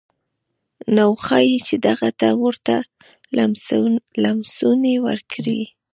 [0.95, 2.75] نو ښايي چې دغه ته ورته
[4.23, 5.61] لمسونې وکړي.